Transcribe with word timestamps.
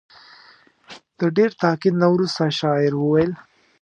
د 1.19 1.21
ډېر 1.37 1.51
تاکید 1.61 1.95
نه 2.01 2.07
وروسته 2.13 2.55
شاعر 2.59 2.93
وویل. 2.97 3.31